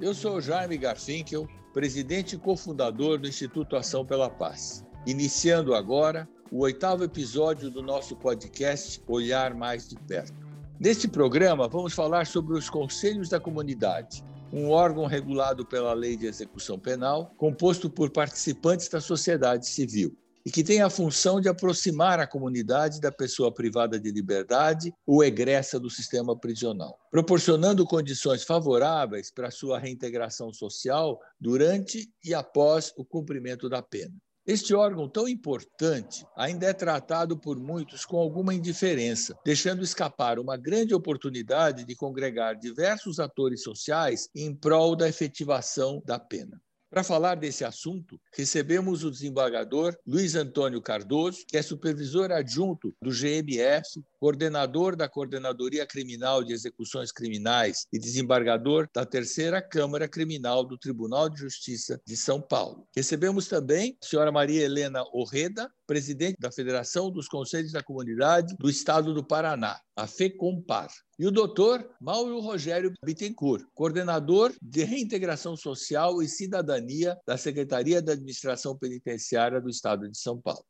[0.00, 4.82] Eu sou Jaime Garfinkel, presidente e cofundador do Instituto Ação pela Paz.
[5.06, 10.32] Iniciando agora o oitavo episódio do nosso podcast Olhar Mais de Perto.
[10.80, 16.24] Neste programa, vamos falar sobre os Conselhos da Comunidade, um órgão regulado pela Lei de
[16.24, 22.20] Execução Penal, composto por participantes da sociedade civil e que tem a função de aproximar
[22.20, 29.30] a comunidade da pessoa privada de liberdade ou egressa do sistema prisional, proporcionando condições favoráveis
[29.30, 34.14] para sua reintegração social durante e após o cumprimento da pena.
[34.46, 40.56] Este órgão tão importante ainda é tratado por muitos com alguma indiferença, deixando escapar uma
[40.56, 46.60] grande oportunidade de congregar diversos atores sociais em prol da efetivação da pena.
[46.90, 53.12] Para falar desse assunto, recebemos o desembargador Luiz Antônio Cardoso, que é supervisor adjunto do
[53.12, 60.76] GMF, coordenador da Coordenadoria Criminal de Execuções Criminais e desembargador da Terceira Câmara Criminal do
[60.76, 62.84] Tribunal de Justiça de São Paulo.
[62.94, 68.70] Recebemos também a senhora Maria Helena Orreda, presidente da Federação dos Conselhos da Comunidade do
[68.70, 70.88] Estado do Paraná, a FECOMPAR.
[71.18, 78.12] E o doutor Mauro Rogério Bittencourt, coordenador de Reintegração Social e Cidadania da Secretaria da
[78.12, 80.64] Administração Penitenciária do Estado de São Paulo.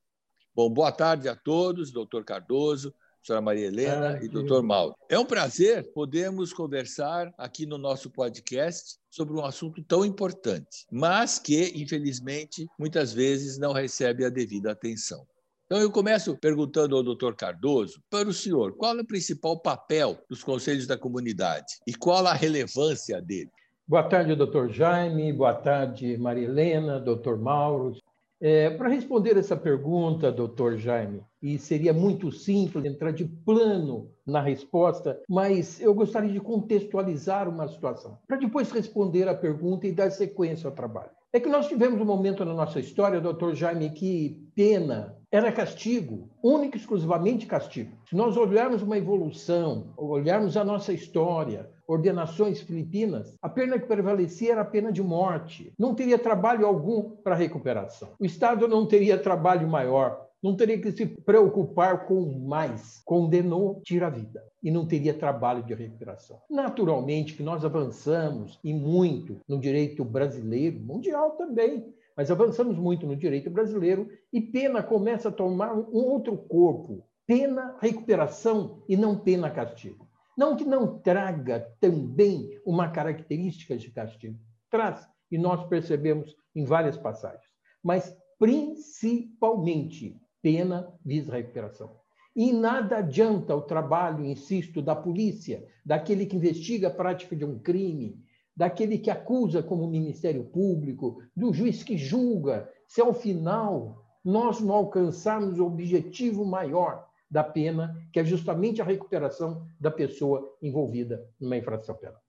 [0.54, 2.90] Bom, boa tarde a todos, doutor Cardoso,
[3.22, 4.94] senhora Maria Helena ah, e doutor Mauro.
[5.08, 11.38] É um prazer podermos conversar aqui no nosso podcast sobre um assunto tão importante, mas
[11.38, 15.26] que, infelizmente, muitas vezes não recebe a devida atenção.
[15.66, 20.18] Então, eu começo perguntando ao doutor Cardoso, para o senhor, qual é o principal papel
[20.28, 23.50] dos conselhos da comunidade e qual a relevância dele?
[23.86, 27.96] Boa tarde, doutor Jaime, boa tarde, Maria Helena, doutor Mauro,
[28.40, 34.40] é, Para responder essa pergunta, doutor Jaime, e seria muito simples entrar de plano na
[34.40, 40.10] resposta, mas eu gostaria de contextualizar uma situação, para depois responder a pergunta e dar
[40.10, 41.10] sequência ao trabalho.
[41.32, 46.28] É que nós tivemos um momento na nossa história, doutor Jaime, que pena era castigo,
[46.42, 47.96] único e exclusivamente castigo.
[48.08, 54.52] Se nós olharmos uma evolução, olharmos a nossa história, ordenações filipinas, a pena que prevalecia
[54.52, 55.72] era a pena de morte.
[55.78, 58.10] Não teria trabalho algum para recuperação.
[58.18, 63.00] O Estado não teria trabalho maior, não teria que se preocupar com mais.
[63.04, 64.42] Condenou, tira a vida.
[64.62, 66.38] E não teria trabalho de recuperação.
[66.50, 73.16] Naturalmente que nós avançamos e muito no direito brasileiro, mundial também, mas avançamos muito no
[73.16, 77.02] direito brasileiro e pena começa a tomar um outro corpo.
[77.26, 80.06] Pena, recuperação e não pena, castigo.
[80.36, 84.38] Não que não traga também uma característica de castigo.
[84.70, 87.40] Traz, e nós percebemos em várias passagens.
[87.82, 91.96] Mas principalmente pena visa recuperação.
[92.36, 97.58] E nada adianta o trabalho, insisto, da polícia, daquele que investiga a prática de um
[97.58, 98.22] crime,
[98.60, 104.74] daquele que acusa como Ministério Público, do juiz que julga, se ao final nós não
[104.74, 111.56] alcançarmos o objetivo maior da pena, que é justamente a recuperação da pessoa envolvida numa
[111.56, 112.20] infração penal.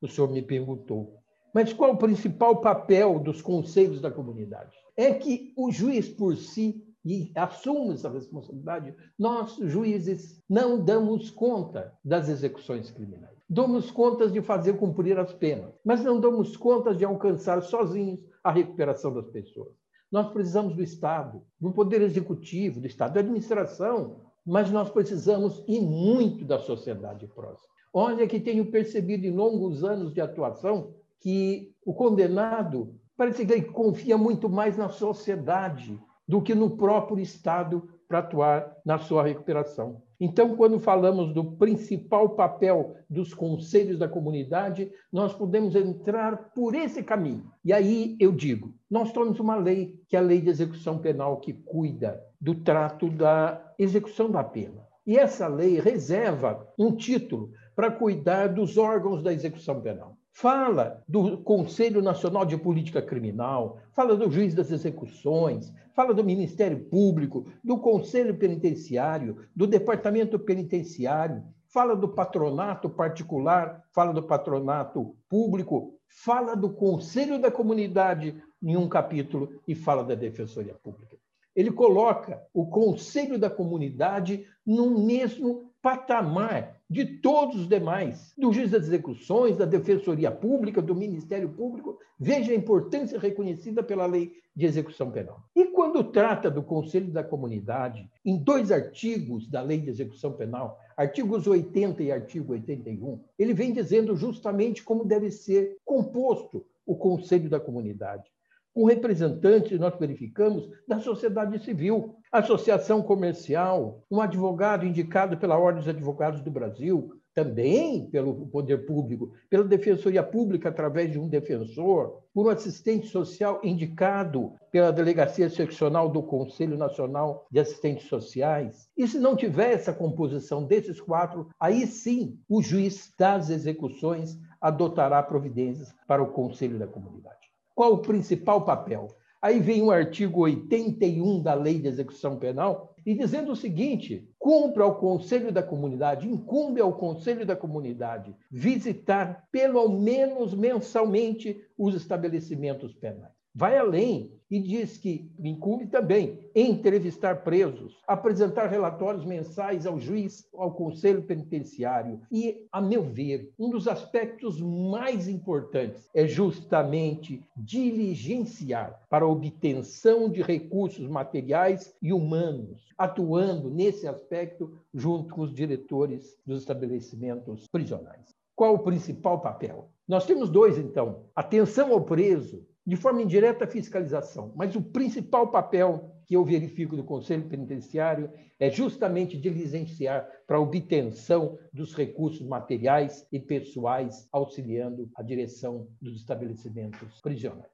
[0.00, 1.18] O senhor me perguntou,
[1.54, 4.74] mas qual o principal papel dos conselhos da comunidade?
[4.96, 11.92] É que o juiz por si e assume essa responsabilidade, nós, juízes, não damos conta
[12.02, 13.33] das execuções criminais.
[13.48, 18.50] Damos contas de fazer cumprir as penas, mas não damos conta de alcançar sozinhos a
[18.50, 19.74] recuperação das pessoas.
[20.10, 25.80] Nós precisamos do Estado, do Poder Executivo, do Estado, da administração, mas nós precisamos e
[25.80, 27.68] muito da sociedade próxima.
[27.92, 33.62] Olha que tenho percebido em longos anos de atuação que o condenado parece que ele
[33.62, 40.02] confia muito mais na sociedade do que no próprio Estado para atuar na sua recuperação.
[40.20, 47.02] Então, quando falamos do principal papel dos conselhos da comunidade, nós podemos entrar por esse
[47.02, 47.50] caminho.
[47.64, 51.40] E aí eu digo: nós temos uma lei, que é a Lei de Execução Penal,
[51.40, 54.86] que cuida do trato da execução da pena.
[55.06, 61.38] E essa lei reserva um título para cuidar dos órgãos da execução penal fala do
[61.38, 67.78] Conselho Nacional de Política Criminal, fala do juiz das execuções, fala do Ministério Público, do
[67.78, 76.70] Conselho Penitenciário, do Departamento Penitenciário, fala do patronato particular, fala do patronato público, fala do
[76.70, 81.16] Conselho da Comunidade em um capítulo e fala da Defensoria Pública.
[81.54, 88.70] Ele coloca o Conselho da Comunidade no mesmo patamar de todos os demais, do juiz
[88.70, 91.98] das execuções, da Defensoria Pública, do Ministério Público.
[92.18, 95.42] Veja a importância reconhecida pela Lei de Execução Penal.
[95.56, 100.78] E quando trata do Conselho da Comunidade, em dois artigos da Lei de Execução Penal,
[100.96, 107.48] artigos 80 e artigo 81, ele vem dizendo justamente como deve ser composto o Conselho
[107.48, 108.33] da Comunidade.
[108.74, 115.88] Com representantes, nós verificamos, da sociedade civil, associação comercial, um advogado indicado pela Ordem dos
[115.88, 122.46] Advogados do Brasil, também pelo poder público, pela Defensoria Pública através de um defensor, por
[122.46, 128.88] um assistente social indicado pela Delegacia Seccional do Conselho Nacional de Assistentes Sociais.
[128.96, 135.22] E se não tiver essa composição desses quatro, aí sim o juiz das execuções adotará
[135.22, 137.43] providências para o Conselho da Comunidade.
[137.74, 139.08] Qual o principal papel?
[139.42, 144.82] Aí vem o artigo 81 da Lei de Execução Penal e dizendo o seguinte: cumpre
[144.82, 152.94] ao Conselho da Comunidade, incumbe ao Conselho da Comunidade visitar pelo menos mensalmente os estabelecimentos
[152.94, 160.48] penais vai além e diz que incumbe também entrevistar presos, apresentar relatórios mensais ao juiz,
[160.54, 162.20] ao conselho penitenciário.
[162.30, 170.30] E, a meu ver, um dos aspectos mais importantes é justamente diligenciar para a obtenção
[170.30, 178.32] de recursos materiais e humanos, atuando nesse aspecto junto com os diretores dos estabelecimentos prisionais.
[178.54, 179.88] Qual o principal papel?
[180.06, 184.52] Nós temos dois, então: atenção ao preso de forma indireta, a fiscalização.
[184.54, 190.60] Mas o principal papel que eu verifico do Conselho Penitenciário é justamente diligenciar para a
[190.60, 197.73] obtenção dos recursos materiais e pessoais, auxiliando a direção dos estabelecimentos prisionais.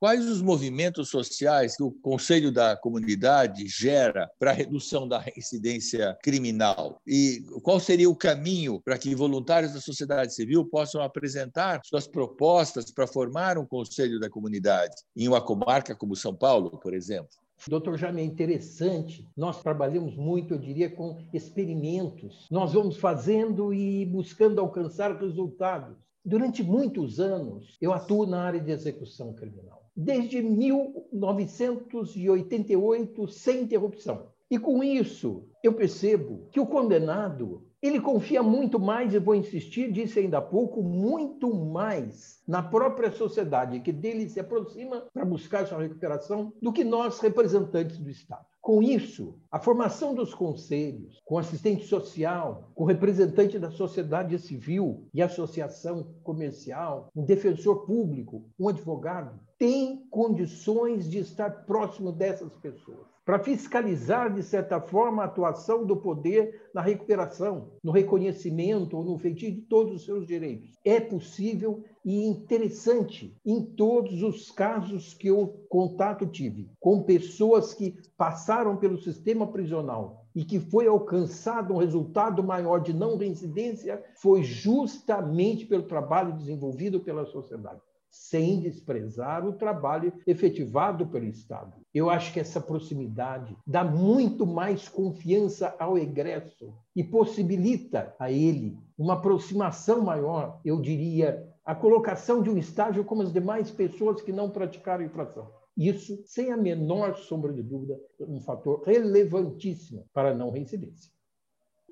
[0.00, 6.16] Quais os movimentos sociais que o Conselho da Comunidade gera para a redução da incidência
[6.22, 7.02] criminal?
[7.04, 12.92] E qual seria o caminho para que voluntários da sociedade civil possam apresentar suas propostas
[12.92, 17.30] para formar um Conselho da Comunidade em uma comarca como São Paulo, por exemplo?
[17.66, 19.28] Doutor Jaime, é interessante.
[19.36, 22.46] Nós trabalhamos muito, eu diria, com experimentos.
[22.52, 25.96] Nós vamos fazendo e buscando alcançar resultados.
[26.24, 34.28] Durante muitos anos, eu atuo na área de execução criminal desde 1988 sem interrupção.
[34.48, 39.92] E com isso, eu percebo que o condenado ele confia muito mais, e vou insistir,
[39.92, 45.66] disse ainda há pouco, muito mais na própria sociedade que dele se aproxima para buscar
[45.66, 48.44] sua recuperação do que nós, representantes do Estado.
[48.60, 55.22] Com isso, a formação dos conselhos, com assistente social, com representante da sociedade civil e
[55.22, 63.40] associação comercial, um defensor público, um advogado, tem condições de estar próximo dessas pessoas para
[63.40, 69.52] fiscalizar, de certa forma, a atuação do poder na recuperação, no reconhecimento ou no feitio
[69.52, 70.70] de todos os seus direitos.
[70.82, 77.98] É possível e interessante em todos os casos que eu contato tive, com pessoas que
[78.16, 84.42] passaram pelo sistema prisional e que foi alcançado um resultado maior de não reincidência, foi
[84.42, 87.82] justamente pelo trabalho desenvolvido pela sociedade
[88.18, 91.72] sem desprezar o trabalho efetivado pelo Estado.
[91.94, 98.76] Eu acho que essa proximidade dá muito mais confiança ao egresso e possibilita a ele
[98.98, 104.32] uma aproximação maior, eu diria, a colocação de um estágio como as demais pessoas que
[104.32, 105.48] não praticaram infração.
[105.76, 111.12] Isso, sem a menor sombra de dúvida, é um fator relevantíssimo para a não reincidência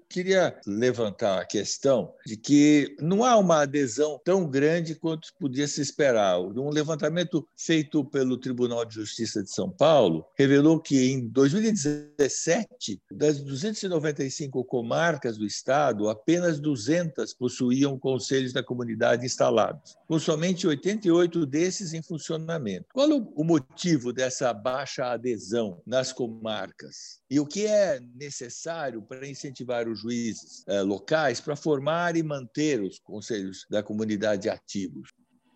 [0.08, 5.80] queria levantar a questão de que não há uma adesão tão grande quanto podia se
[5.80, 6.40] esperar.
[6.40, 13.40] Um levantamento feito pelo Tribunal de Justiça de São Paulo revelou que em 2017, das
[13.40, 21.92] 295 comarcas do estado, apenas 200 possuíam conselhos da comunidade instalados, com somente 88 desses
[21.92, 22.86] em funcionamento.
[22.92, 27.20] Qual o motivo dessa baixa adesão nas comarcas?
[27.30, 32.98] E o que é necessário para incentivar juízes eh, locais para formar e manter os
[32.98, 35.10] conselhos da comunidade ativos?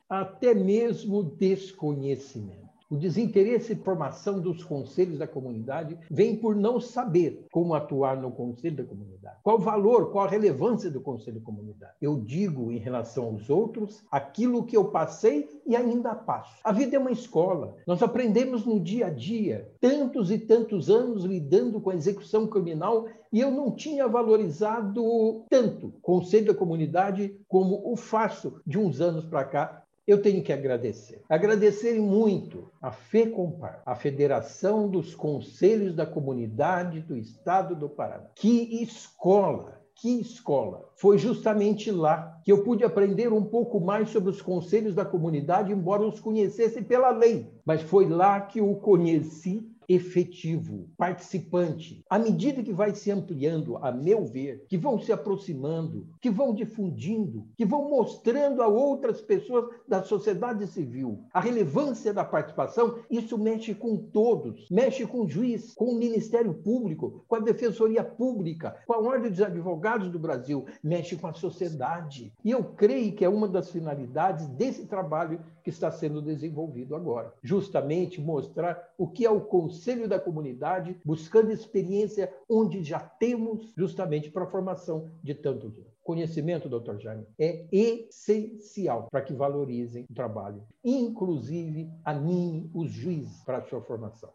[0.09, 2.70] Até mesmo desconhecimento.
[2.91, 8.33] O desinteresse e formação dos conselhos da comunidade vem por não saber como atuar no
[8.33, 9.37] conselho da comunidade.
[9.45, 11.93] Qual o valor, qual a relevância do conselho da comunidade?
[12.03, 16.59] Eu digo em relação aos outros aquilo que eu passei e ainda passo.
[16.65, 17.77] A vida é uma escola.
[17.87, 23.07] Nós aprendemos no dia a dia, tantos e tantos anos lidando com a execução criminal
[23.33, 29.01] e eu não tinha valorizado tanto o conselho da comunidade como o faço de uns
[29.01, 31.23] anos para cá eu tenho que agradecer.
[31.29, 38.27] Agradecer muito a FECOMPAR, a Federação dos Conselhos da Comunidade do Estado do Paraná.
[38.35, 39.81] Que escola!
[39.95, 40.89] Que escola!
[40.97, 45.73] Foi justamente lá que eu pude aprender um pouco mais sobre os conselhos da comunidade,
[45.73, 47.53] embora os conhecesse pela lei.
[47.65, 52.05] Mas foi lá que eu conheci efetivo, participante.
[52.09, 56.55] À medida que vai se ampliando, a meu ver, que vão se aproximando, que vão
[56.55, 63.39] difundindo, que vão mostrando a outras pessoas da sociedade civil a relevância da participação, isso
[63.39, 68.77] mexe com todos, mexe com o juiz, com o Ministério Público, com a Defensoria Pública,
[68.87, 72.33] com a Ordem dos Advogados do Brasil, mexe com a sociedade.
[72.45, 77.33] E eu creio que é uma das finalidades desse trabalho que está sendo desenvolvido agora.
[77.43, 79.41] Justamente mostrar o que é o
[79.81, 86.69] conselho da comunidade, buscando experiência onde já temos, justamente para a formação de tantos conhecimento,
[86.69, 90.67] doutor Jaime, é essencial para que valorizem o trabalho.
[90.83, 94.33] Inclusive, anime os juízes para a sua formação.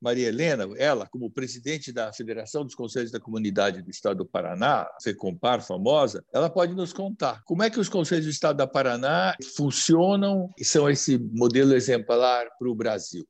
[0.00, 4.88] Maria Helena, ela, como presidente da Federação dos Conselhos da Comunidade do Estado do Paraná,
[5.00, 9.36] FECOMPAR famosa, ela pode nos contar como é que os Conselhos do Estado do Paraná
[9.56, 13.24] funcionam e são esse modelo exemplar para o Brasil.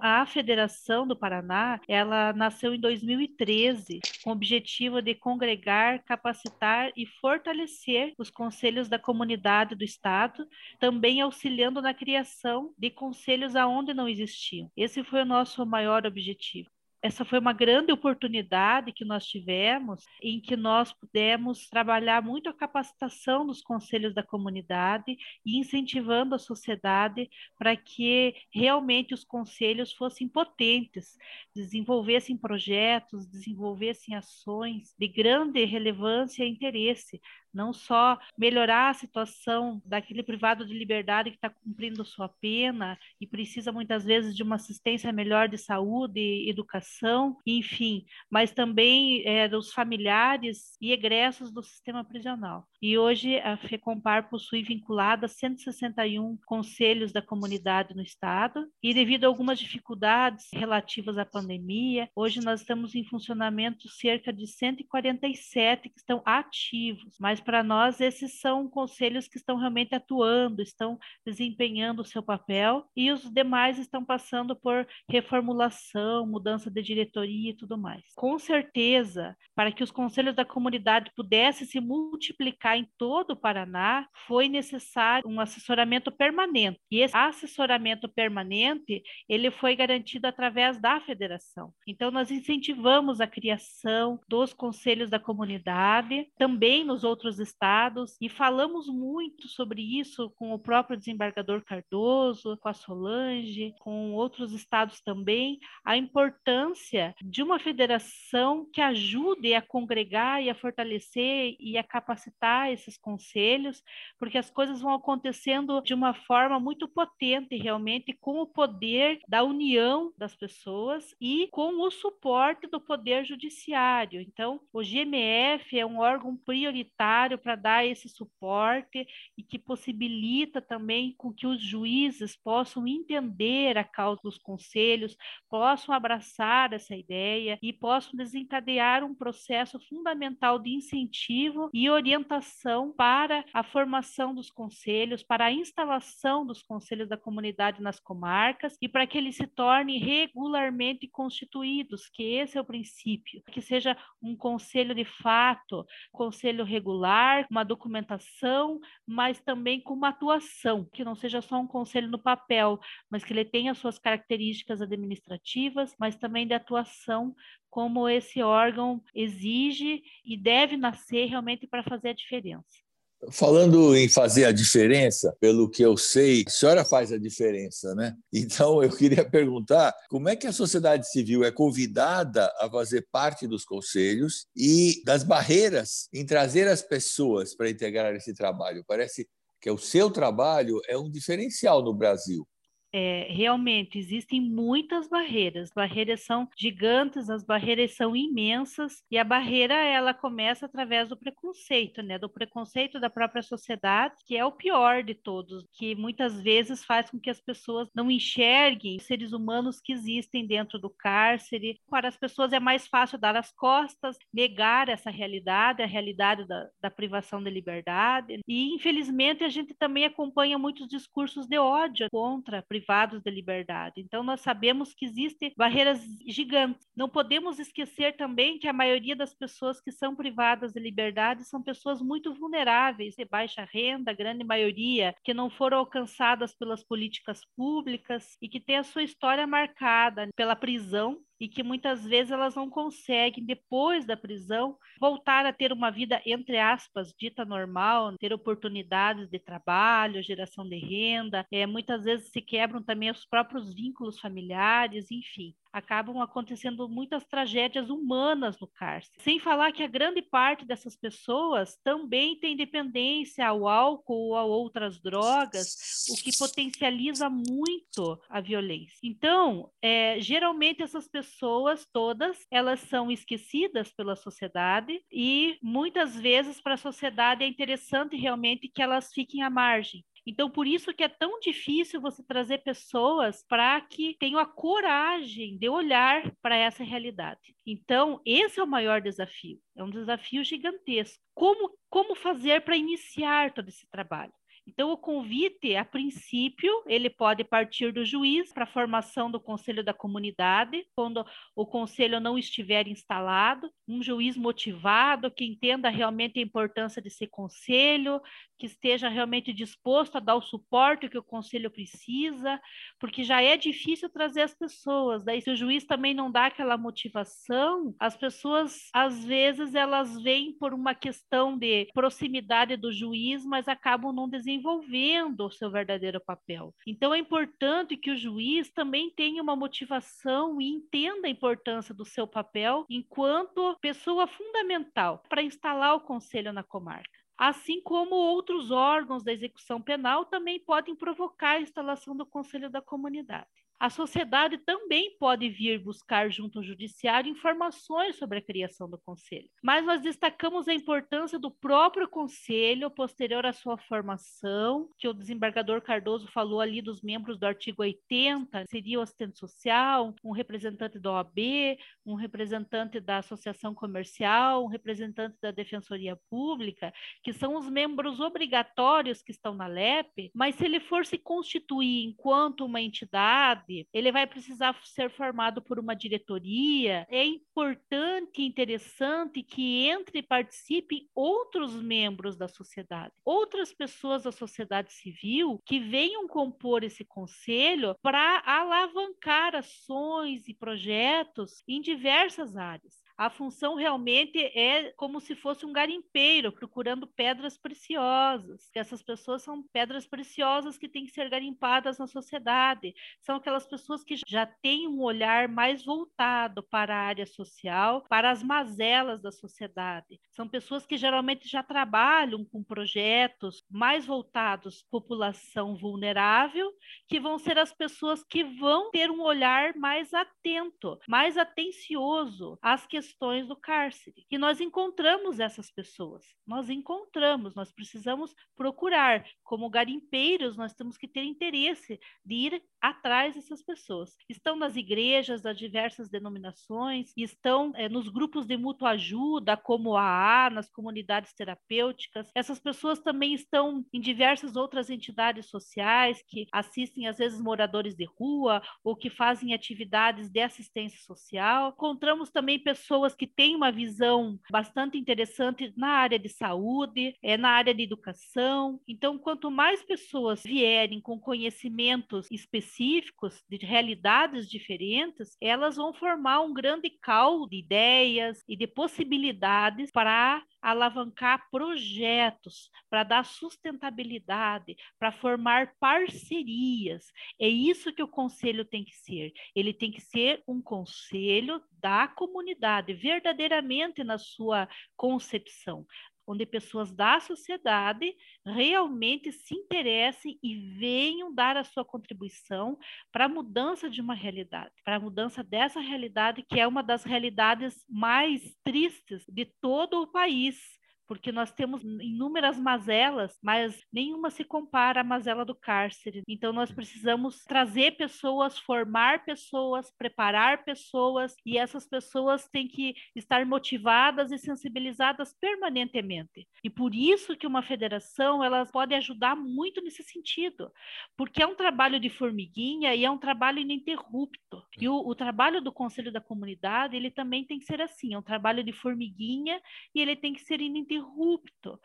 [0.00, 7.04] A Federação do Paraná, ela nasceu em 2013 com o objetivo de congregar, capacitar e
[7.04, 14.08] fortalecer os conselhos da comunidade do estado, também auxiliando na criação de conselhos aonde não
[14.08, 14.70] existiam.
[14.76, 20.40] Esse foi o nosso maior objetivo essa foi uma grande oportunidade que nós tivemos, em
[20.40, 27.30] que nós pudemos trabalhar muito a capacitação dos conselhos da comunidade e incentivando a sociedade
[27.56, 31.16] para que realmente os conselhos fossem potentes,
[31.54, 37.20] desenvolvessem projetos, desenvolvessem ações de grande relevância e interesse
[37.52, 43.26] não só melhorar a situação daquele privado de liberdade que está cumprindo sua pena e
[43.26, 49.72] precisa muitas vezes de uma assistência melhor de saúde, educação, enfim, mas também é, dos
[49.72, 52.66] familiares e egressos do sistema prisional.
[52.80, 59.26] E hoje a FECOMPAR possui vinculada 161 conselhos da comunidade no estado e devido a
[59.26, 66.22] algumas dificuldades relativas à pandemia, hoje nós estamos em funcionamento cerca de 147 que estão
[66.24, 72.04] ativos, mas mas para nós esses são conselhos que estão realmente atuando, estão desempenhando o
[72.04, 78.02] seu papel e os demais estão passando por reformulação, mudança de diretoria e tudo mais.
[78.16, 84.06] Com certeza, para que os conselhos da comunidade pudessem se multiplicar em todo o Paraná,
[84.26, 86.80] foi necessário um assessoramento permanente.
[86.90, 91.72] E esse assessoramento permanente, ele foi garantido através da federação.
[91.86, 98.28] Então nós incentivamos a criação dos conselhos da comunidade, também nos outros outros estados e
[98.28, 105.00] falamos muito sobre isso com o próprio desembargador Cardoso, com a Solange, com outros estados
[105.02, 111.84] também, a importância de uma federação que ajude a congregar e a fortalecer e a
[111.84, 113.82] capacitar esses conselhos,
[114.18, 119.42] porque as coisas vão acontecendo de uma forma muito potente realmente com o poder da
[119.42, 124.20] união das pessoas e com o suporte do poder judiciário.
[124.20, 129.06] Então, o GMF é um órgão prioritário para dar esse suporte
[129.36, 135.16] e que possibilita também com que os juízes possam entender a causa dos conselhos,
[135.48, 143.44] possam abraçar essa ideia e possam desencadear um processo fundamental de incentivo e orientação para
[143.52, 149.06] a formação dos conselhos, para a instalação dos conselhos da comunidade nas comarcas e para
[149.06, 154.94] que eles se tornem regularmente constituídos, que esse é o princípio, que seja um conselho
[154.94, 157.07] de fato, conselho regular
[157.50, 162.78] uma documentação, mas também com uma atuação, que não seja só um conselho no papel,
[163.10, 167.34] mas que ele tenha suas características administrativas, mas também de atuação,
[167.70, 172.87] como esse órgão exige e deve nascer realmente para fazer a diferença.
[173.32, 178.14] Falando em fazer a diferença, pelo que eu sei, a senhora faz a diferença, né?
[178.32, 183.46] Então eu queria perguntar como é que a sociedade civil é convidada a fazer parte
[183.46, 188.84] dos conselhos e das barreiras em trazer as pessoas para integrar esse trabalho.
[188.86, 189.28] Parece
[189.60, 192.46] que o seu trabalho é um diferencial no Brasil
[192.92, 195.70] é, realmente existem muitas barreiras.
[195.74, 202.02] Barreiras são gigantes, as barreiras são imensas e a barreira ela começa através do preconceito,
[202.02, 202.18] né?
[202.18, 207.10] Do preconceito da própria sociedade, que é o pior de todos, que muitas vezes faz
[207.10, 211.78] com que as pessoas não enxerguem seres humanos que existem dentro do cárcere.
[211.90, 216.68] Para as pessoas é mais fácil dar as costas, negar essa realidade, a realidade da,
[216.80, 218.40] da privação da liberdade.
[218.46, 224.00] E infelizmente a gente também acompanha muitos discursos de ódio contra a privados de liberdade.
[224.00, 226.86] Então, nós sabemos que existem barreiras gigantes.
[226.96, 231.62] Não podemos esquecer também que a maioria das pessoas que são privadas de liberdade são
[231.62, 238.36] pessoas muito vulneráveis, de baixa renda, grande maioria, que não foram alcançadas pelas políticas públicas
[238.40, 242.68] e que têm a sua história marcada pela prisão e que muitas vezes elas não
[242.68, 249.28] conseguem, depois da prisão, voltar a ter uma vida, entre aspas, dita normal, ter oportunidades
[249.28, 255.10] de trabalho, geração de renda, é, muitas vezes se quebram também os próprios vínculos familiares,
[255.10, 259.16] enfim acabam acontecendo muitas tragédias humanas no cárcere.
[259.20, 264.44] Sem falar que a grande parte dessas pessoas também tem dependência ao álcool ou a
[264.44, 265.76] outras drogas,
[266.10, 268.98] o que potencializa muito a violência.
[269.02, 276.74] Então, é, geralmente essas pessoas todas, elas são esquecidas pela sociedade e muitas vezes para
[276.74, 280.04] a sociedade é interessante realmente que elas fiquem à margem.
[280.28, 285.56] Então, por isso que é tão difícil você trazer pessoas para que tenham a coragem
[285.56, 287.56] de olhar para essa realidade.
[287.66, 289.58] Então, esse é o maior desafio.
[289.74, 291.18] É um desafio gigantesco.
[291.34, 294.34] Como, como fazer para iniciar todo esse trabalho?
[294.68, 299.82] Então, o convite, a princípio, ele pode partir do juiz para a formação do conselho
[299.82, 301.24] da comunidade, quando
[301.56, 307.28] o conselho não estiver instalado, um juiz motivado, que entenda realmente a importância de ser
[307.28, 308.20] conselho,
[308.58, 312.60] que esteja realmente disposto a dar o suporte que o conselho precisa,
[312.98, 315.24] porque já é difícil trazer as pessoas.
[315.24, 320.52] Daí, se o juiz também não dá aquela motivação, as pessoas, às vezes, elas vêm
[320.52, 326.74] por uma questão de proximidade do juiz, mas acabam não desenvolvendo o seu verdadeiro papel.
[326.86, 332.04] Então, é importante que o juiz também tenha uma motivação e entenda a importância do
[332.04, 339.22] seu papel enquanto pessoa fundamental para instalar o conselho na comarca assim como outros órgãos
[339.22, 343.46] da execução penal também podem provocar a instalação do Conselho da Comunidade.
[343.80, 349.48] A sociedade também pode vir buscar junto ao judiciário informações sobre a criação do conselho,
[349.62, 355.80] mas nós destacamos a importância do próprio conselho posterior à sua formação, que o desembargador
[355.80, 361.12] Cardoso falou ali dos membros do artigo 80, seria o assistente social, um representante da
[361.12, 368.18] OAB, um representante da associação comercial, um representante da defensoria pública, que são os membros
[368.18, 374.12] obrigatórios que estão na LEP, mas se ele for se constituir enquanto uma entidade ele
[374.12, 377.06] vai precisar ser formado por uma diretoria.
[377.10, 384.32] É importante e interessante que entre e participe outros membros da sociedade, outras pessoas da
[384.32, 393.07] sociedade civil que venham compor esse conselho para alavancar ações e projetos em diversas áreas
[393.18, 398.70] a função realmente é como se fosse um garimpeiro procurando pedras preciosas.
[398.70, 402.94] Que essas pessoas são pedras preciosas que têm que ser garimpadas na sociedade.
[403.20, 408.30] São aquelas pessoas que já têm um olhar mais voltado para a área social, para
[408.30, 410.20] as mazelas da sociedade.
[410.30, 416.70] São pessoas que geralmente já trabalham com projetos mais voltados à população vulnerável,
[417.08, 422.86] que vão ser as pessoas que vão ter um olhar mais atento, mais atencioso às
[422.86, 424.26] questões questões do cárcere.
[424.30, 429.24] E nós encontramos essas pessoas, nós encontramos, nós precisamos procurar.
[429.42, 434.14] Como garimpeiros, nós temos que ter interesse de ir atrás dessas pessoas.
[434.28, 440.02] Estão nas igrejas das diversas denominações, estão é, nos grupos de mútua ajuda, como a
[440.02, 442.30] AA, nas comunidades terapêuticas.
[442.34, 448.04] Essas pessoas também estão em diversas outras entidades sociais que assistem, às vezes, moradores de
[448.04, 451.70] rua ou que fazem atividades de assistência social.
[451.70, 457.50] Encontramos também pessoas que têm uma visão bastante interessante na área de saúde, é, na
[457.50, 458.80] área de educação.
[458.86, 466.52] Então, quanto mais pessoas vierem com conhecimentos específicos, de realidades diferentes, elas vão formar um
[466.52, 475.72] grande caldo de ideias e de possibilidades para alavancar projetos, para dar sustentabilidade, para formar
[475.78, 477.06] parcerias.
[477.40, 479.32] É isso que o conselho tem que ser.
[479.54, 485.86] Ele tem que ser um conselho da comunidade, verdadeiramente na sua concepção
[486.28, 488.14] onde pessoas da sociedade
[488.44, 492.78] realmente se interessem e venham dar a sua contribuição
[493.10, 497.02] para a mudança de uma realidade, para a mudança dessa realidade que é uma das
[497.02, 500.77] realidades mais tristes de todo o país
[501.08, 506.22] porque nós temos inúmeras mazelas, mas nenhuma se compara à mazela do cárcere.
[506.28, 513.44] Então nós precisamos trazer pessoas, formar pessoas, preparar pessoas e essas pessoas têm que estar
[513.46, 516.46] motivadas e sensibilizadas permanentemente.
[516.62, 520.70] E por isso que uma federação ela pode ajudar muito nesse sentido,
[521.16, 524.62] porque é um trabalho de formiguinha e é um trabalho ininterrupto.
[524.78, 528.18] E o, o trabalho do conselho da comunidade ele também tem que ser assim, é
[528.18, 529.58] um trabalho de formiguinha
[529.94, 530.97] e ele tem que ser ininterrupto.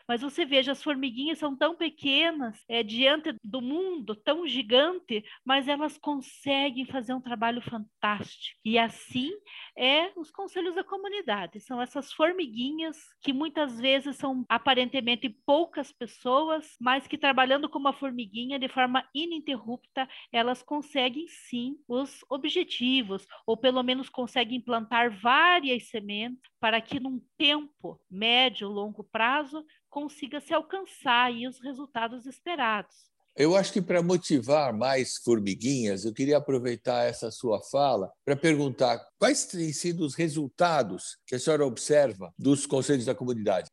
[0.08, 5.68] Mas você veja, as formiguinhas são tão pequenas é, diante do mundo tão gigante, mas
[5.68, 8.58] elas conseguem fazer um trabalho fantástico.
[8.64, 9.30] E assim
[9.76, 11.60] é os conselhos da comunidade.
[11.60, 17.92] São essas formiguinhas que muitas vezes são aparentemente poucas pessoas, mas que trabalhando como uma
[17.92, 25.88] formiguinha de forma ininterrupta, elas conseguem sim os objetivos, ou pelo menos conseguem plantar várias
[25.88, 33.12] sementes para que num tempo médio, longo prazo, consiga se alcançar os resultados esperados.
[33.36, 39.04] Eu acho que para motivar mais formiguinhas, eu queria aproveitar essa sua fala para perguntar
[39.18, 43.68] quais têm sido os resultados que a senhora observa dos conselhos da comunidade.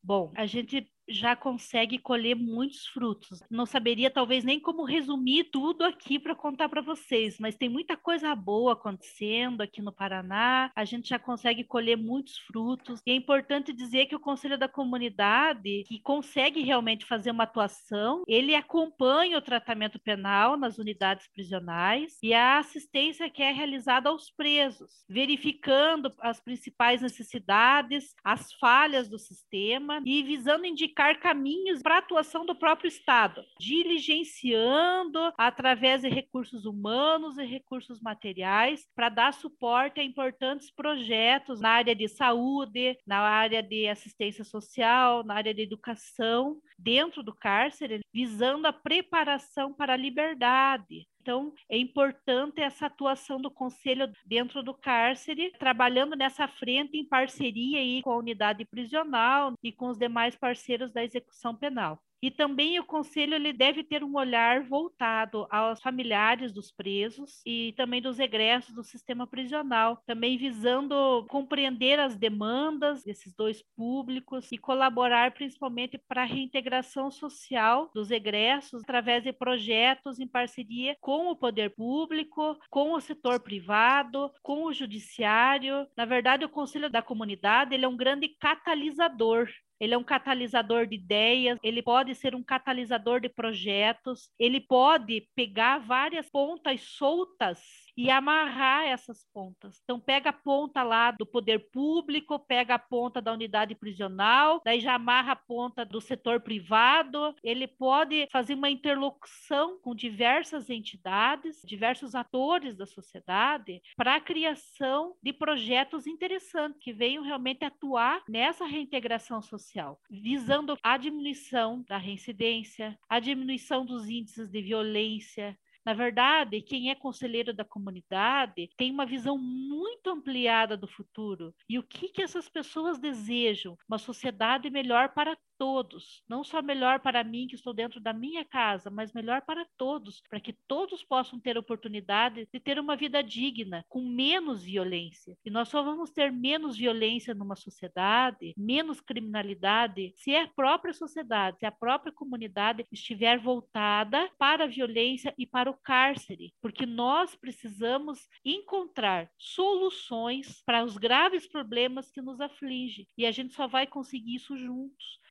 [0.00, 3.40] Bom, a gente já consegue colher muitos frutos.
[3.50, 7.96] Não saberia talvez nem como resumir tudo aqui para contar para vocês, mas tem muita
[7.96, 10.70] coisa boa acontecendo aqui no Paraná.
[10.74, 13.00] A gente já consegue colher muitos frutos.
[13.06, 18.22] E é importante dizer que o Conselho da Comunidade, que consegue realmente fazer uma atuação,
[18.26, 24.30] ele acompanha o tratamento penal nas unidades prisionais e a assistência que é realizada aos
[24.30, 31.96] presos, verificando as principais necessidades, as falhas do sistema e visando indicar indicar caminhos para
[31.96, 39.34] a atuação do próprio Estado, diligenciando através de recursos humanos e recursos materiais para dar
[39.34, 45.52] suporte a importantes projetos na área de saúde, na área de assistência social, na área
[45.52, 52.84] de educação, dentro do cárcere, visando a preparação para a liberdade, então, é importante essa
[52.84, 58.62] atuação do conselho dentro do cárcere, trabalhando nessa frente em parceria aí com a unidade
[58.66, 61.98] prisional e com os demais parceiros da execução penal.
[62.24, 67.74] E também o conselho ele deve ter um olhar voltado aos familiares dos presos e
[67.76, 74.56] também dos egressos do sistema prisional, também visando compreender as demandas desses dois públicos e
[74.56, 81.36] colaborar principalmente para a reintegração social dos egressos através de projetos em parceria com o
[81.36, 85.86] poder público, com o setor privado, com o judiciário.
[85.94, 89.46] Na verdade, o conselho da comunidade ele é um grande catalisador
[89.84, 95.28] ele é um catalisador de ideias, ele pode ser um catalisador de projetos, ele pode
[95.34, 99.80] pegar várias pontas soltas e amarrar essas pontas.
[99.82, 104.80] Então, pega a ponta lá do poder público, pega a ponta da unidade prisional, daí
[104.80, 107.34] já amarra a ponta do setor privado.
[107.42, 115.14] Ele pode fazer uma interlocução com diversas entidades, diversos atores da sociedade, para a criação
[115.22, 122.98] de projetos interessantes que venham realmente atuar nessa reintegração social, visando a diminuição da reincidência,
[123.08, 129.04] a diminuição dos índices de violência, na verdade, quem é conselheiro da comunidade tem uma
[129.04, 131.54] visão muito ampliada do futuro.
[131.68, 133.76] E o que, que essas pessoas desejam?
[133.88, 138.44] Uma sociedade melhor para todos, não só melhor para mim que estou dentro da minha
[138.44, 143.22] casa, mas melhor para todos, para que todos possam ter oportunidade de ter uma vida
[143.22, 145.36] digna, com menos violência.
[145.44, 151.58] E nós só vamos ter menos violência numa sociedade, menos criminalidade, se a própria sociedade,
[151.58, 157.34] se a própria comunidade estiver voltada para a violência e para o cárcere, porque nós
[157.34, 163.86] precisamos encontrar soluções para os graves problemas que nos afligem, e a gente só vai
[163.86, 165.23] conseguir isso juntos.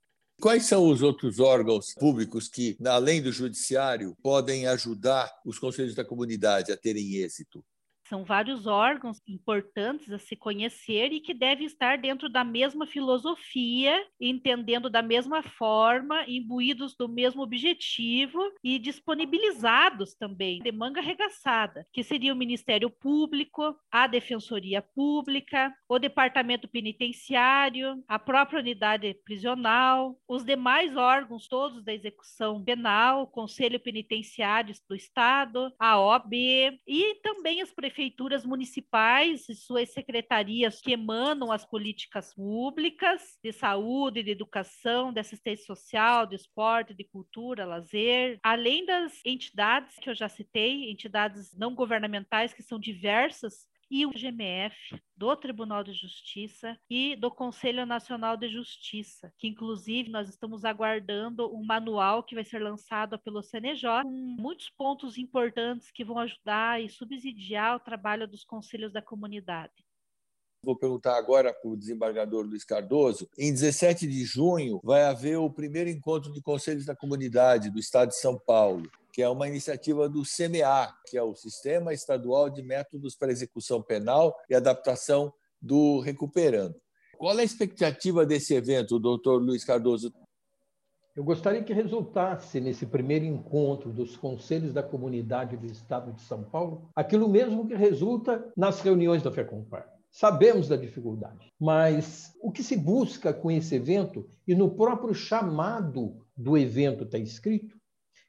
[0.44, 6.04] Quais são os outros órgãos públicos que, além do judiciário, podem ajudar os conselhos da
[6.04, 7.64] comunidade a terem êxito?
[8.14, 14.06] São vários órgãos importantes a se conhecer e que devem estar dentro da mesma filosofia,
[14.22, 22.04] entendendo da mesma forma, imbuídos do mesmo objetivo e disponibilizados também, de manga arregaçada, que
[22.04, 30.46] seria o Ministério Público, a Defensoria Pública, o Departamento Penitenciário, a própria unidade prisional, os
[30.46, 36.32] demais órgãos todos da execução penal, o Conselho Penitenciário do Estado, a OAB
[36.88, 43.54] e também as prefeituras prefeituras municipais e suas secretarias que emanam as políticas públicas de
[43.54, 50.10] saúde, de educação, de assistência social, de esporte, de cultura, lazer, além das entidades que
[50.10, 54.76] eu já citei, entidades não governamentais que são diversas e o GMF,
[55.16, 61.56] do Tribunal de Justiça e do Conselho Nacional de Justiça, que inclusive nós estamos aguardando
[61.56, 66.82] um manual que vai ser lançado pelo CNJ, com muitos pontos importantes que vão ajudar
[66.82, 69.86] e subsidiar o trabalho dos conselhos da comunidade.
[70.64, 73.30] Vou perguntar agora para o desembargador Luiz Cardoso.
[73.38, 78.10] Em 17 de junho, vai haver o primeiro encontro de conselhos da comunidade do Estado
[78.10, 82.64] de São Paulo que é uma iniciativa do CMA, que é o Sistema Estadual de
[82.64, 86.76] Métodos para Execução Penal e Adaptação do Recuperando.
[87.16, 90.12] Qual é a expectativa desse evento, doutor Luiz Cardoso?
[91.16, 96.44] Eu gostaria que resultasse nesse primeiro encontro dos conselhos da comunidade do Estado de São
[96.44, 99.88] Paulo aquilo mesmo que resulta nas reuniões da FECOMPAR.
[100.10, 106.18] Sabemos da dificuldade, mas o que se busca com esse evento, e no próprio chamado
[106.36, 107.76] do evento está escrito,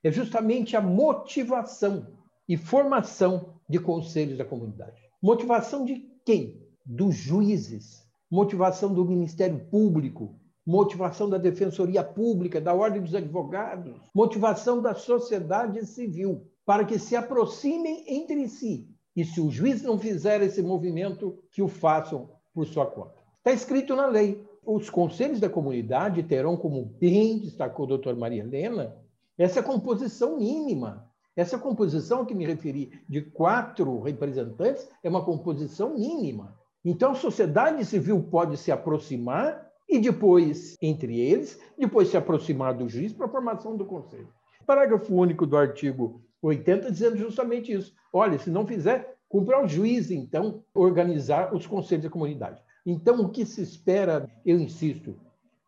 [0.05, 2.07] é justamente a motivação
[2.47, 5.01] e formação de conselhos da comunidade.
[5.21, 6.63] Motivação de quem?
[6.85, 14.83] Dos juízes, motivação do Ministério Público, motivação da Defensoria Pública, da Ordem dos Advogados, motivação
[14.83, 18.87] da sociedade civil, para que se aproximem entre si.
[19.17, 23.15] E se o juiz não fizer esse movimento, que o façam por sua conta.
[23.39, 24.45] Está escrito na lei.
[24.67, 28.97] Os conselhos da comunidade terão, como bem destacou o doutor Maria Helena,
[29.39, 35.95] essa composição mínima, essa composição a que me referi de quatro representantes é uma composição
[35.95, 36.57] mínima.
[36.85, 42.89] Então, a sociedade civil pode se aproximar e depois, entre eles, depois se aproximar do
[42.89, 44.29] juiz para a formação do conselho.
[44.67, 47.93] Parágrafo único do artigo 80 dizendo justamente isso.
[48.13, 52.63] Olha, se não fizer, cumpre ao juiz, então, organizar os conselhos da comunidade.
[52.87, 55.17] Então, o que se espera, eu insisto,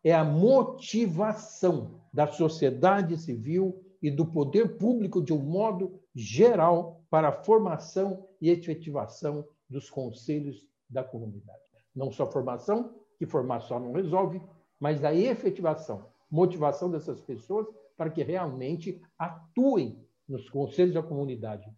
[0.09, 7.27] é a motivação da sociedade civil e do poder público de um modo geral para
[7.27, 11.59] a formação e efetivação dos conselhos da comunidade.
[11.93, 14.41] Não só formação, que formar só não resolve,
[14.79, 17.67] mas a efetivação, motivação dessas pessoas
[17.97, 21.69] para que realmente atuem nos conselhos da comunidade,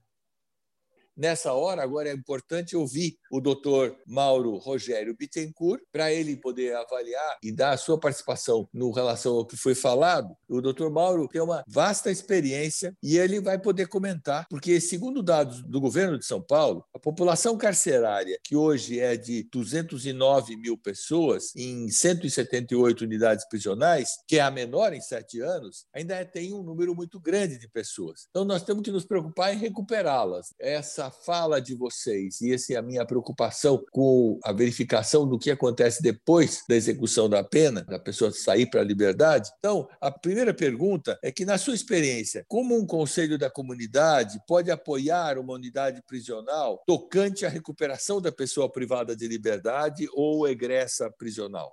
[1.20, 7.38] Nessa hora, agora é importante ouvir o doutor Mauro Rogério Bittencourt, para ele poder avaliar
[7.44, 10.34] e dar a sua participação no relação ao que foi falado.
[10.48, 15.62] O doutor Mauro tem uma vasta experiência e ele vai poder comentar, porque, segundo dados
[15.64, 21.54] do governo de São Paulo, a população carcerária, que hoje é de 209 mil pessoas
[21.54, 26.96] em 178 unidades prisionais, que é a menor em sete anos, ainda tem um número
[26.96, 28.28] muito grande de pessoas.
[28.30, 30.54] Então, nós temos que nos preocupar em recuperá-las.
[30.58, 35.52] Essa fala de vocês e essa é a minha preocupação com a verificação do que
[35.52, 39.50] acontece depois da execução da pena, da pessoa sair para a liberdade.
[39.60, 44.72] Então, a primeira pergunta é que, na sua experiência, como um conselho da comunidade pode
[44.72, 51.72] apoiar uma unidade prisional tocante à recuperação da pessoa privada de liberdade ou egressa prisional?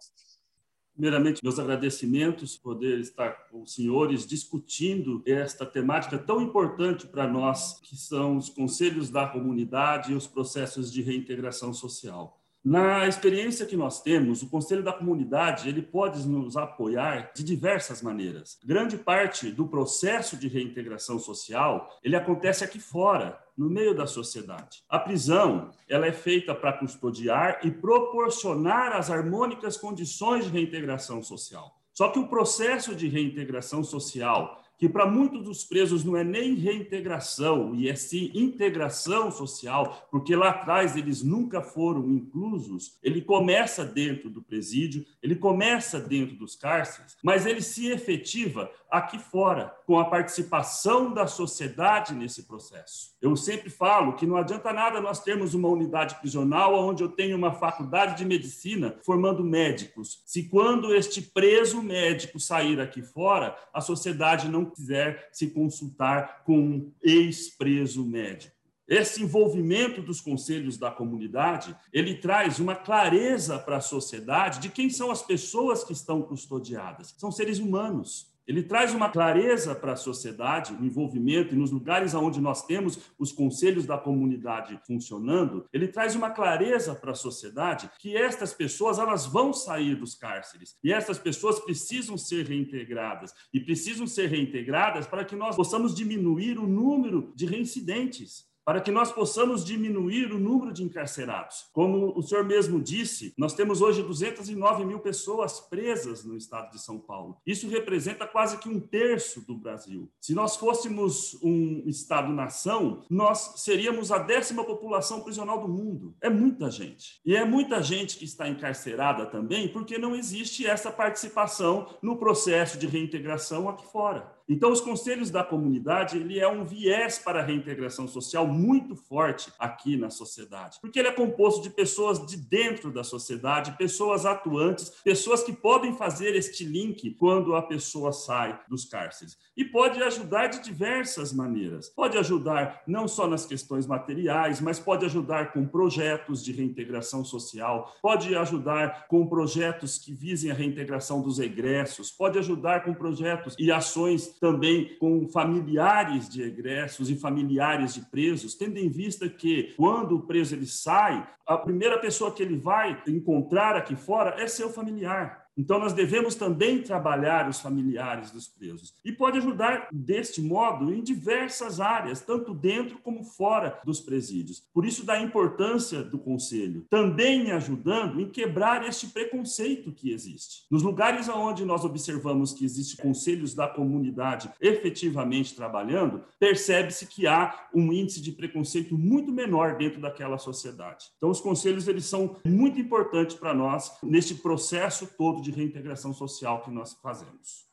[0.96, 7.28] Primeiramente, meus agradecimentos por poder estar com os senhores discutindo esta temática tão importante para
[7.28, 12.40] nós, que são os conselhos da comunidade e os processos de reintegração social.
[12.68, 18.02] Na experiência que nós temos, o Conselho da Comunidade ele pode nos apoiar de diversas
[18.02, 18.58] maneiras.
[18.64, 24.82] Grande parte do processo de reintegração social ele acontece aqui fora, no meio da sociedade.
[24.88, 31.72] A prisão ela é feita para custodiar e proporcionar as harmônicas condições de reintegração social.
[31.92, 36.54] Só que o processo de reintegração social que para muitos dos presos não é nem
[36.54, 43.84] reintegração, e é sim integração social, porque lá atrás eles nunca foram inclusos, ele começa
[43.84, 49.98] dentro do presídio, ele começa dentro dos cárceres, mas ele se efetiva aqui fora, com
[49.98, 53.16] a participação da sociedade nesse processo.
[53.20, 57.36] Eu sempre falo que não adianta nada nós termos uma unidade prisional onde eu tenho
[57.36, 63.80] uma faculdade de medicina formando médicos, se quando este preso médico sair aqui fora, a
[63.80, 68.54] sociedade não quiser se consultar com um ex-preso médico.
[68.88, 74.88] Esse envolvimento dos conselhos da comunidade, ele traz uma clareza para a sociedade de quem
[74.88, 77.12] são as pessoas que estão custodiadas.
[77.18, 78.35] São seres humanos.
[78.46, 82.98] Ele traz uma clareza para a sociedade, o envolvimento, e nos lugares onde nós temos
[83.18, 88.98] os conselhos da comunidade funcionando, ele traz uma clareza para a sociedade que estas pessoas
[88.98, 95.06] elas vão sair dos cárceres e estas pessoas precisam ser reintegradas e precisam ser reintegradas
[95.06, 98.46] para que nós possamos diminuir o número de reincidentes.
[98.66, 101.66] Para que nós possamos diminuir o número de encarcerados.
[101.72, 106.82] Como o senhor mesmo disse, nós temos hoje 209 mil pessoas presas no estado de
[106.82, 107.36] São Paulo.
[107.46, 110.10] Isso representa quase que um terço do Brasil.
[110.20, 116.16] Se nós fôssemos um estado-nação, nós seríamos a décima população prisional do mundo.
[116.20, 117.20] É muita gente.
[117.24, 122.76] E é muita gente que está encarcerada também porque não existe essa participação no processo
[122.76, 124.35] de reintegração aqui fora.
[124.48, 129.52] Então, os conselhos da comunidade, ele é um viés para a reintegração social muito forte
[129.58, 134.90] aqui na sociedade, porque ele é composto de pessoas de dentro da sociedade, pessoas atuantes,
[135.02, 139.36] pessoas que podem fazer este link quando a pessoa sai dos cárceres.
[139.56, 141.88] E pode ajudar de diversas maneiras.
[141.88, 147.96] Pode ajudar não só nas questões materiais, mas pode ajudar com projetos de reintegração social,
[148.00, 153.72] pode ajudar com projetos que visem a reintegração dos egressos, pode ajudar com projetos e
[153.72, 160.16] ações também com familiares de egressos e familiares de presos, tendo em vista que quando
[160.16, 164.70] o preso ele sai, a primeira pessoa que ele vai encontrar aqui fora é seu
[164.70, 165.45] familiar.
[165.56, 168.94] Então, nós devemos também trabalhar os familiares dos presos.
[169.04, 174.62] E pode ajudar deste modo em diversas áreas, tanto dentro como fora dos presídios.
[174.74, 180.64] Por isso, da importância do conselho, também ajudando em quebrar este preconceito que existe.
[180.70, 187.68] Nos lugares onde nós observamos que existem conselhos da comunidade efetivamente trabalhando, percebe-se que há
[187.74, 191.06] um índice de preconceito muito menor dentro daquela sociedade.
[191.16, 196.62] Então, os conselhos eles são muito importantes para nós neste processo todo de reintegração social
[196.62, 197.66] que nós fazemos.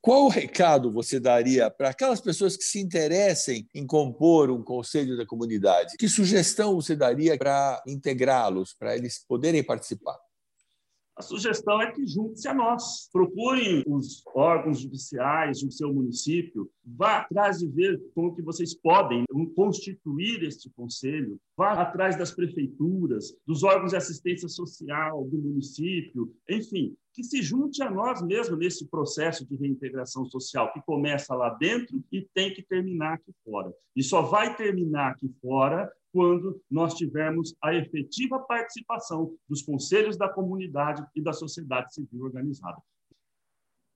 [0.00, 5.24] Qual recado você daria para aquelas pessoas que se interessem em compor um conselho da
[5.24, 5.96] comunidade?
[5.96, 10.18] Que sugestão você daria para integrá-los, para eles poderem participar?
[11.16, 13.08] A sugestão é que junte-se a nós.
[13.12, 19.24] Procurem os órgãos judiciais do seu município, vá atrás de ver como que vocês podem
[19.54, 26.96] constituir este conselho, vá atrás das prefeituras, dos órgãos de assistência social do município, enfim,
[27.12, 32.02] que se junte a nós mesmo nesse processo de reintegração social que começa lá dentro
[32.10, 33.72] e tem que terminar aqui fora.
[33.94, 40.28] E só vai terminar aqui fora quando nós tivermos a efetiva participação dos conselhos da
[40.28, 42.80] comunidade e da sociedade civil organizada.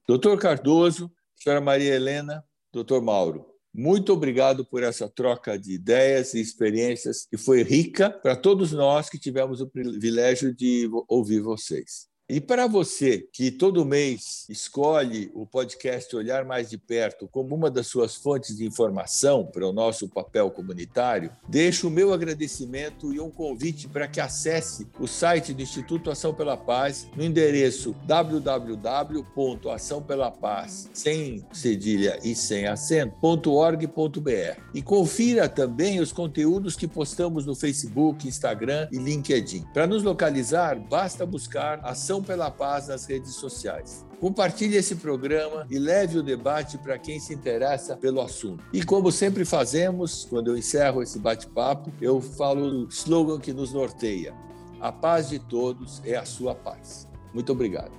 [0.05, 6.41] Doutor Cardoso, senhora Maria Helena, doutor Mauro, muito obrigado por essa troca de ideias e
[6.41, 12.09] experiências que foi rica para todos nós que tivemos o privilégio de ouvir vocês.
[12.31, 17.71] E para você que todo mês escolhe o podcast Olhar Mais de Perto como uma
[17.71, 23.21] das suas fontes de informação para o nosso papel comunitário, deixo o meu agradecimento e
[23.21, 30.91] um convite para que acesse o site do Instituto Ação pela Paz no endereço www.açãopelapaz,
[30.93, 34.61] sem cedilha e sem acento.org.br.
[34.75, 39.65] E confira também os conteúdos que postamos no Facebook, Instagram e LinkedIn.
[39.73, 44.07] Para nos localizar, basta buscar Ação Pela Paz nas redes sociais.
[44.21, 48.65] Compartilhe esse programa e leve o debate para quem se interessa pelo assunto.
[48.73, 53.73] E como sempre fazemos, quando eu encerro esse bate-papo, eu falo o slogan que nos
[53.73, 54.35] norteia:
[54.81, 57.09] A paz de todos é a sua paz.
[57.33, 57.93] Muito obrigado.